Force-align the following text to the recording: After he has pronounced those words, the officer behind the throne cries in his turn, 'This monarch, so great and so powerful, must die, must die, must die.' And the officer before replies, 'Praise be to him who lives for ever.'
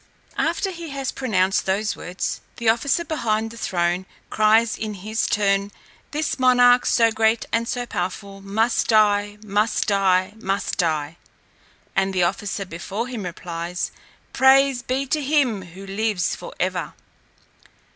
After 0.39 0.71
he 0.71 0.89
has 0.89 1.11
pronounced 1.11 1.67
those 1.67 1.95
words, 1.95 2.41
the 2.57 2.69
officer 2.69 3.05
behind 3.05 3.51
the 3.51 3.55
throne 3.57 4.07
cries 4.31 4.75
in 4.75 4.95
his 4.95 5.27
turn, 5.27 5.71
'This 6.09 6.39
monarch, 6.39 6.87
so 6.87 7.11
great 7.11 7.45
and 7.51 7.67
so 7.67 7.85
powerful, 7.85 8.41
must 8.41 8.87
die, 8.87 9.37
must 9.43 9.85
die, 9.85 10.33
must 10.37 10.79
die.' 10.79 11.17
And 11.95 12.15
the 12.15 12.23
officer 12.23 12.65
before 12.65 13.05
replies, 13.09 13.91
'Praise 14.33 14.81
be 14.81 15.05
to 15.05 15.21
him 15.21 15.61
who 15.61 15.85
lives 15.85 16.35
for 16.35 16.51
ever.' 16.59 16.93